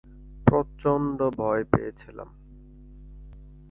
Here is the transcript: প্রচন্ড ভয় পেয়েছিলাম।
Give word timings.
প্রচন্ড 0.47 1.19
ভয় 1.37 1.63
পেয়েছিলাম। 1.63 2.29